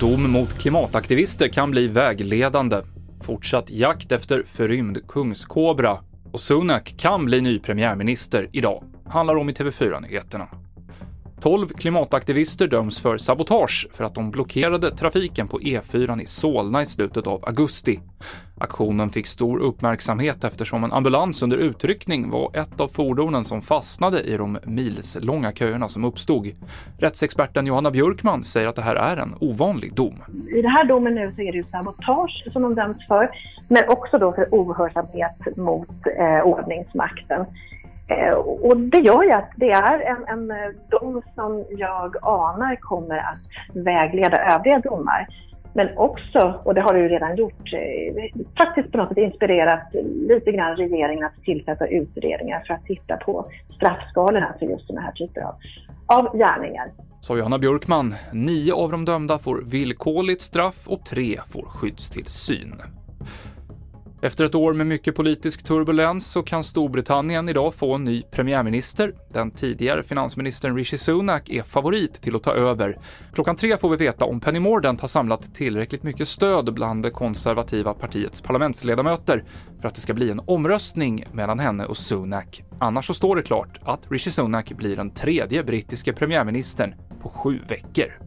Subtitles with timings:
[0.00, 2.82] Dom mot klimataktivister kan bli vägledande.
[3.20, 5.98] Fortsatt jakt efter förrymd kungskobra.
[6.32, 8.84] Och Sunak kan bli ny premiärminister idag.
[9.06, 10.48] Handlar om i TV4-nyheterna.
[11.40, 16.86] 12 klimataktivister döms för sabotage för att de blockerade trafiken på E4 i Solna i
[16.86, 18.00] slutet av augusti.
[18.60, 24.22] Aktionen fick stor uppmärksamhet eftersom en ambulans under utryckning var ett av fordonen som fastnade
[24.22, 26.46] i de milslånga köerna som uppstod.
[26.98, 30.22] Rättsexperten Johanna Björkman säger att det här är en ovanlig dom.
[30.58, 33.30] I den här domen nu så är det ju sabotage som de döms för,
[33.68, 37.46] men också då för ohörsamhet mot eh, ordningsmakten.
[38.08, 42.76] Eh, och det gör ju att det är en, en eh, dom som jag anar
[42.76, 43.40] kommer att
[43.74, 45.26] vägleda övriga domar.
[45.72, 49.94] Men också, och det har det ju redan gjort, eh, faktiskt på något sätt inspirerat
[50.28, 53.46] lite grann regeringen att tillsätta utredningar för att titta på
[53.76, 55.54] straffskalorna för just sådana här typer av,
[56.06, 56.90] av gärningar.
[57.20, 58.14] Sa Johanna Björkman.
[58.32, 62.74] Nio av de dömda får villkorligt straff och tre får skyddstillsyn.
[64.20, 69.14] Efter ett år med mycket politisk turbulens så kan Storbritannien idag få en ny premiärminister.
[69.32, 72.98] Den tidigare finansministern Rishi Sunak är favorit till att ta över.
[73.34, 77.10] Klockan tre får vi veta om Penny Mordaunt har samlat tillräckligt mycket stöd bland det
[77.10, 79.44] konservativa partiets parlamentsledamöter
[79.80, 82.62] för att det ska bli en omröstning mellan henne och Sunak.
[82.78, 87.58] Annars så står det klart att Rishi Sunak blir den tredje brittiske premiärministern på sju
[87.68, 88.18] veckor.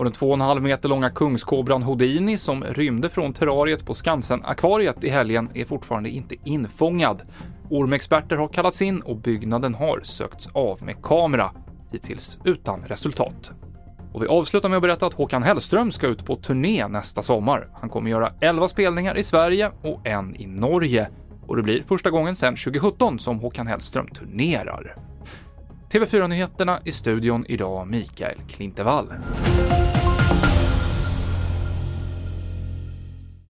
[0.00, 5.48] Och den 2,5 meter långa kungskobran Houdini som rymde från terrariet på Skansen-akvariet i helgen
[5.54, 7.22] är fortfarande inte infångad.
[7.70, 11.50] Ormexperter har kallats in och byggnaden har sökts av med kamera,
[11.92, 13.52] hittills utan resultat.
[14.12, 17.68] Och vi avslutar med att berätta att Håkan Hellström ska ut på turné nästa sommar.
[17.80, 21.08] Han kommer göra 11 spelningar i Sverige och en i Norge.
[21.46, 24.96] Och det blir första gången sedan 2017 som Håkan Hellström turnerar.
[25.92, 29.12] TV4-nyheterna i studion idag, Mikael Klintevall.